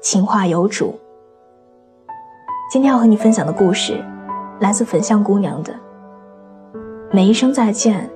[0.00, 0.96] 情话有主。
[2.70, 4.02] 今天要和你分享的故事，
[4.60, 5.74] 来自粉香姑娘的。
[7.10, 8.08] 每一声再见，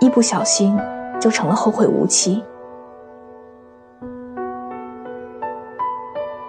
[0.00, 0.78] 一不小心
[1.20, 2.42] 就成了后会无期。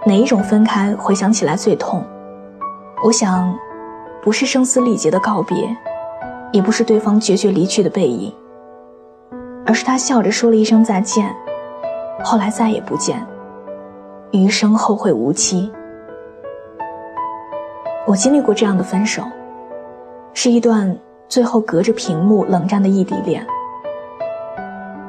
[0.05, 2.01] 哪一种分开回想起来最痛？
[3.03, 3.53] 我想，
[4.21, 5.75] 不是声嘶力竭的告别，
[6.53, 8.33] 也不是对方决绝离去的背影，
[9.65, 11.35] 而是他笑着说了一声再见，
[12.23, 13.27] 后来再也不见。
[14.33, 15.71] 余生后会无期。
[18.07, 19.21] 我经历过这样的分手，
[20.33, 20.97] 是一段
[21.29, 23.45] 最后隔着屏幕冷战的异地恋，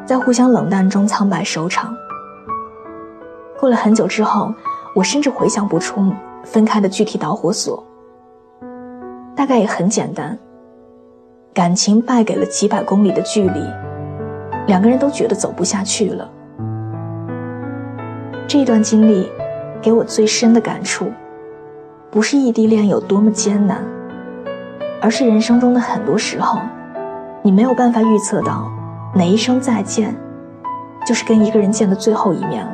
[0.05, 1.97] 在互相冷淡中苍白收场。
[3.59, 4.53] 过了很久之后，
[4.95, 6.13] 我甚至回想不出
[6.45, 7.83] 分开的具体导火索，
[9.35, 10.39] 大概也很简单，
[11.55, 13.61] 感情败给了几百公里的距离，
[14.67, 16.31] 两个人都觉得走不下去了。
[18.57, 19.29] 这段经历，
[19.83, 21.11] 给我最深的感触，
[22.09, 23.85] 不是异地恋有多么艰难，
[25.03, 26.61] 而是人生中的很多时候，
[27.43, 28.71] 你没有办法预测到，
[29.13, 30.15] 哪一声再见，
[31.05, 32.73] 就是跟一个人见的最后一面了。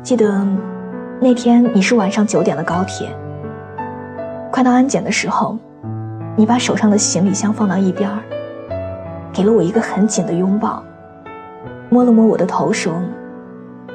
[0.00, 0.46] 记得
[1.18, 3.08] 那天你是晚上九点的高铁，
[4.52, 5.58] 快到安检的时候，
[6.36, 8.20] 你把手上的行李箱放到一边儿，
[9.32, 10.80] 给了我一个很紧的拥抱，
[11.88, 12.94] 摸了摸我的头说。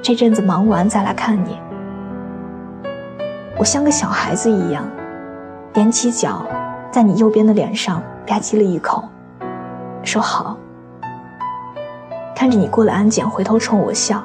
[0.02, 1.59] 这阵子忙完再来看你，
[3.58, 4.84] 我像个小孩子一样，
[5.74, 6.46] 踮起脚，
[6.90, 9.03] 在你右边的脸上吧唧了一口，
[10.03, 10.57] 说好。
[12.34, 14.24] 看着你过了安检，回头冲我笑，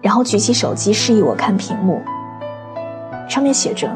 [0.00, 2.02] 然后举起手机示意我看屏幕，
[3.28, 3.88] 上面写着：“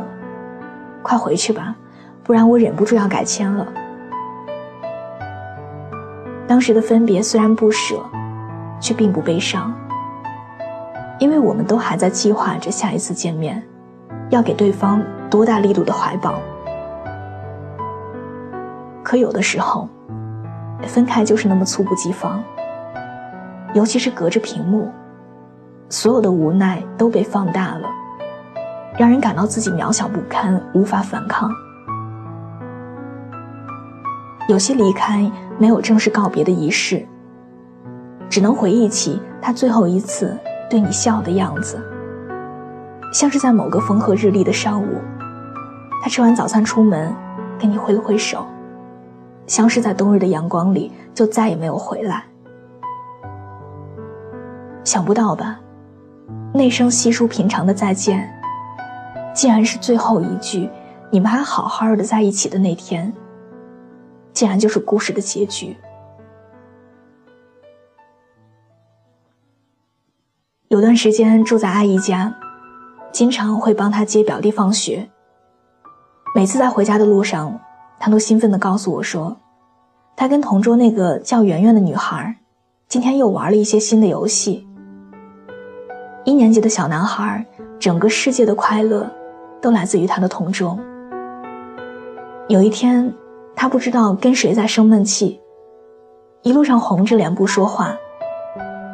[1.03, 1.75] 快回去吧，
[2.23, 3.67] 不然我忍不住要改签了。”
[6.47, 7.97] 当时的分别虽然不舍，
[8.79, 9.75] 却并不悲伤。
[11.19, 13.63] 因为我们都还在计划着下一次见面，
[14.31, 16.39] 要给对方多大力度的怀抱。
[19.03, 19.89] 可有的时候，
[20.87, 22.43] 分开就是那么猝不及防。
[23.75, 24.91] 尤其是隔着屏幕，
[25.89, 27.89] 所有的无奈都被放大了，
[28.97, 31.51] 让人感到自己渺小不堪，无法反抗。
[34.49, 37.05] 有些离开没有正式告别的仪式，
[38.31, 40.39] 只能回忆起他最后一次。
[40.69, 41.81] 对你笑的样子，
[43.13, 45.01] 像是在某个风和日丽的上午，
[46.03, 47.15] 他吃完早餐出门，
[47.59, 48.45] 跟你挥了挥手，
[49.47, 52.25] 消失在冬日的阳光里，就再也没有回来。
[54.85, 55.59] 想不到吧，
[56.53, 58.31] 那声稀疏平常的再见，
[59.35, 60.69] 竟然是最后一句，
[61.11, 63.13] 你们还好好的在一起的那天，
[64.35, 65.77] 竟然就是故事的结局。
[70.69, 72.31] 有段时间住在阿姨家，
[73.11, 75.09] 经常会帮她接表弟放学。
[76.35, 77.59] 每次在回家的路上，
[77.99, 79.35] 她都兴奋地告诉我说，
[80.15, 82.37] 她跟同桌那个叫圆圆的女孩，
[82.87, 84.69] 今天又玩了一些新的游戏。
[86.27, 87.43] 一年级的小男孩，
[87.79, 89.11] 整个世界的快乐，
[89.63, 90.79] 都来自于他的同桌。
[92.49, 93.11] 有一天，
[93.57, 95.41] 他不知道跟谁在生闷气，
[96.43, 97.97] 一路上红着脸不说话。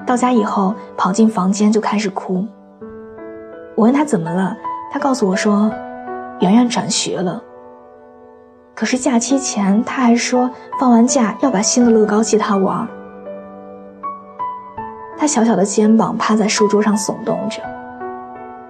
[0.06, 2.46] 到家以后，跑进房间就开始哭。
[3.74, 4.56] 我问他怎么了，
[4.92, 5.70] 他告诉我说，
[6.40, 7.42] 圆圆转学了。
[8.74, 12.86] 可是假期前他还说放完假要把新的乐高借他玩。
[15.16, 17.62] 他小小的肩膀趴在书桌上耸动着，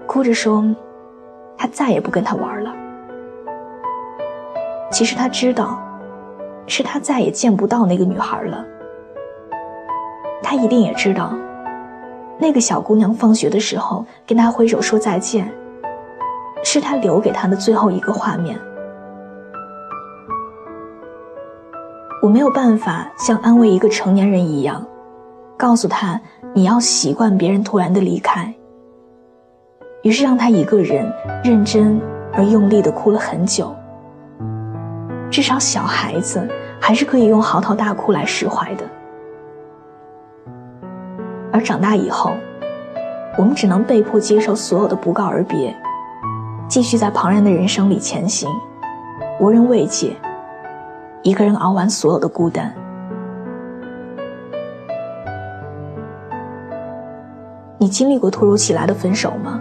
[0.06, 0.64] 哭着说，
[1.56, 2.72] 他再也不跟他玩了。
[4.90, 5.78] 其实他知道，
[6.66, 8.64] 是他再也见不到那个女孩了。
[10.44, 11.32] 他一定也知道，
[12.38, 15.50] 那个小姑娘放学的时候跟他挥手说再见，
[16.62, 18.56] 是他留给他的最后一个画面。
[22.22, 24.86] 我没有办法像安慰一个成年人一样，
[25.56, 26.20] 告诉他
[26.52, 28.54] 你要习惯别人突然的离开。
[30.02, 31.10] 于是让他一个人
[31.42, 31.98] 认真
[32.34, 33.74] 而用力的哭了很久。
[35.30, 36.46] 至少小孩子
[36.78, 38.84] 还是可以用嚎啕大哭来释怀的。
[41.54, 42.32] 而长大以后，
[43.38, 45.72] 我们只能被迫接受所有的不告而别，
[46.66, 48.50] 继续在旁人的人生里前行，
[49.38, 50.16] 无人慰藉，
[51.22, 52.74] 一个人熬完所有的孤单。
[57.78, 59.60] 你经历过突如其来的分手吗？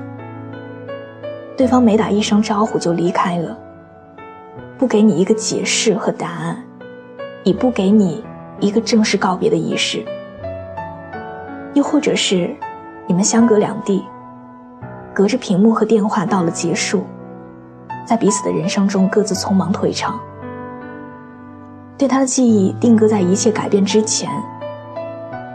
[1.55, 3.55] 对方没打一声招呼就离开了，
[4.79, 6.57] 不给你一个解释和答案，
[7.43, 8.23] 也不给你
[8.59, 10.03] 一个正式告别的仪式。
[11.73, 12.55] 又或者是，
[13.07, 14.05] 你们相隔两地，
[15.13, 17.03] 隔着屏幕和电话到了结束，
[18.05, 20.19] 在彼此的人生中各自匆忙退场，
[21.97, 24.29] 对他的记忆定格在一切改变之前，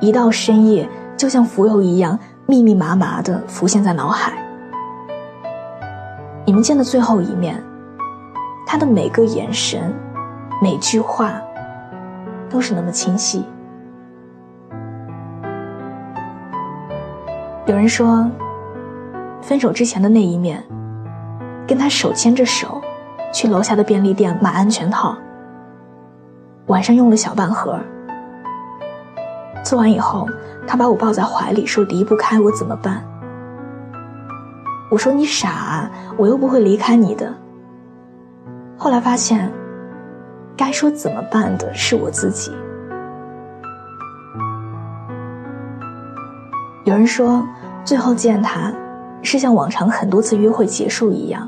[0.01, 2.19] 一到深夜就像浮游一样。
[2.51, 4.33] 密密麻麻的浮现在脑海。
[6.47, 7.63] 你们见的最后一面，
[8.67, 9.95] 他的每个眼神、
[10.63, 11.39] 每句话，
[12.49, 13.45] 都是那么清晰。
[17.69, 18.27] 有人说，
[19.43, 20.65] 分手之前的那一面，
[21.67, 22.81] 跟他手牵着手，
[23.31, 25.15] 去楼下的便利店买安全套。
[26.69, 27.79] 晚上用了小半盒。
[29.63, 30.27] 做完以后。
[30.71, 33.03] 他把我抱在怀里，说离不开我怎么办？
[34.91, 37.33] 我说你傻，我又不会离开你的。
[38.77, 39.51] 后来发现，
[40.55, 42.53] 该说怎么办的是我自己。
[46.89, 47.47] 有人说，
[47.85, 48.73] 最后见他，
[49.21, 51.47] 是像往常很多次约会结束一样，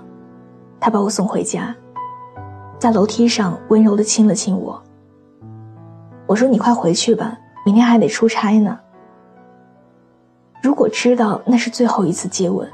[0.79, 1.75] 他把我送回家，
[2.79, 4.79] 在楼梯上温柔的亲了亲我。
[6.27, 8.79] 我说你快回去吧，明天还得出差呢。
[10.63, 12.69] 如果知道那是最后一次接吻，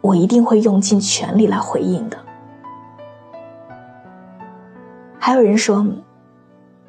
[0.00, 2.16] 我一定会用尽全力来回应的。
[5.18, 5.84] 还有人说，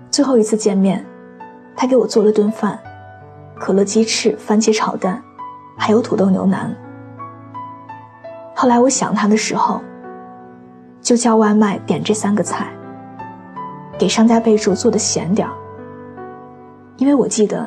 [0.09, 1.05] 最后一次见面，
[1.75, 2.79] 他给我做了顿饭，
[3.63, 5.24] 可乐鸡翅、番茄炒蛋，
[5.77, 6.75] 还有土豆牛腩。
[8.54, 9.80] 后来我想他的时候，
[11.00, 12.68] 就叫外卖点这三个菜，
[13.98, 15.54] 给商家备注做的咸点儿，
[16.98, 17.65] 因为我记得。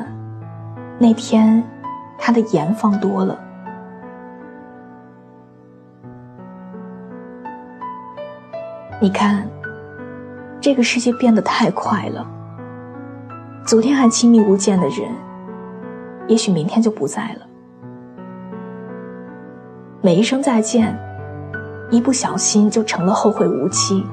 [0.99, 1.65] 那天，
[2.19, 3.39] 他的盐放多了。
[9.01, 9.49] 你看，
[10.61, 12.27] 这个世界变得太快了。
[13.65, 15.11] 昨天还亲密无间的人，
[16.29, 17.47] 也许明天就不在了。
[20.01, 20.97] 每一声再见，
[21.91, 24.05] 一不小心就成了后会无期。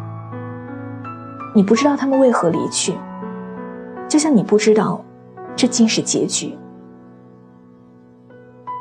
[1.56, 2.96] 你不知道他们为何离去，
[4.08, 5.04] 就像你不知道，
[5.56, 6.58] 这竟是结局。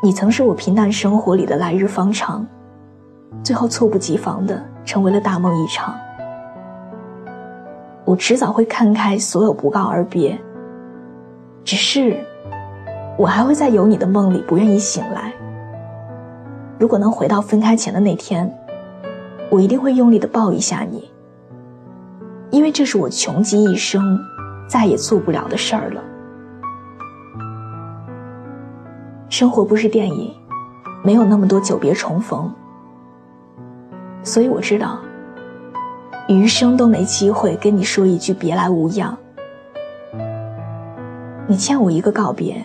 [0.02, 2.46] 你曾是我平淡生活里的来日方长，
[3.42, 5.94] 最后猝不及防的成为了大梦一场。
[8.04, 10.36] 我迟早会看开所有不告而别，
[11.62, 12.18] 只是，
[13.22, 15.32] 我还会在有你的梦里不愿意醒来。
[16.76, 18.52] 如果能回到分开前的那天，
[19.48, 21.08] 我一定会用力的抱一下你，
[22.50, 24.18] 因为这是我穷极一生
[24.66, 26.02] 再也做不了的事儿了。
[29.28, 30.34] 生活不是电影，
[31.04, 32.52] 没有那么多久别重逢，
[34.24, 34.98] 所以我知道，
[36.26, 39.16] 余生都没机会跟你说一句别来无恙。
[41.46, 42.64] 你欠我一个告别，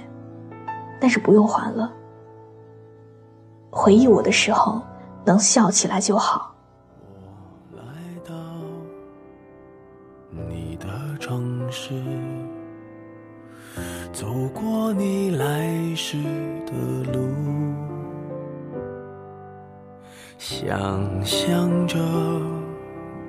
[1.00, 1.92] 但是不用还了。
[3.72, 4.82] 回忆我的时候，
[5.25, 6.56] 能笑起来就好。
[7.72, 7.84] 我来
[8.24, 8.34] 到
[10.50, 10.88] 你的
[11.20, 11.94] 城市。
[14.12, 16.18] 走过你来时
[16.66, 16.74] 的
[17.13, 17.30] 路，
[20.39, 22.00] 想象着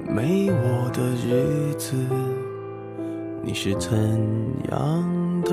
[0.07, 1.95] 没我的日子，
[3.43, 3.93] 你是怎
[4.71, 5.53] 样的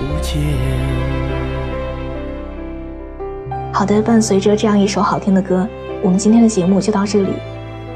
[0.00, 0.40] 不见。
[3.72, 5.66] 好的，伴随着这样一首好听的歌。
[6.02, 7.32] 我们今天的节目就到这里。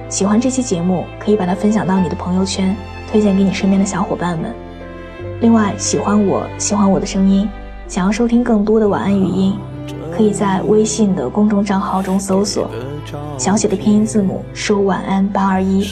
[0.09, 2.77] 喜欢这期节目，可以把它分享到你的朋友圈，
[3.11, 4.55] 推荐给你身边的小伙伴们。
[5.41, 7.49] 另外，喜欢我喜欢我的声音，
[7.89, 9.59] 想要收听更多的晚安语音，
[10.17, 12.71] 可以在微信的公众账号中搜索
[13.37, 15.85] 小写的拼音字母说晚安八二一，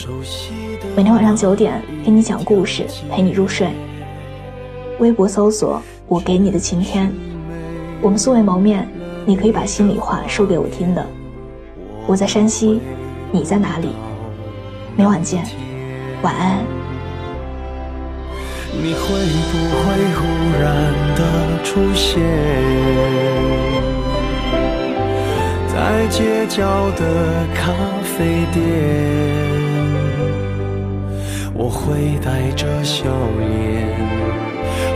[0.95, 3.67] 每天晚上九点给你讲故事，陪你入睡。
[4.99, 7.11] 微博搜索我给你的晴天，
[8.01, 8.87] 我们素未谋面，
[9.25, 11.05] 你可以把心里话说给我听的。
[12.05, 12.81] 我在山西，
[13.31, 13.89] 你在哪里？
[14.95, 15.43] 每晚见，
[16.21, 16.59] 晚安。
[18.75, 20.25] 你会不会忽
[20.59, 22.21] 然的出现
[25.67, 27.71] 在街角的咖
[28.03, 28.61] 啡店？
[31.55, 33.05] 我会带着笑
[33.39, 34.02] 脸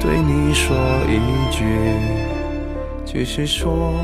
[0.00, 0.76] 对你说
[1.08, 1.64] 一句
[3.04, 3.94] 继续说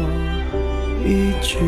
[1.04, 1.58] 一句。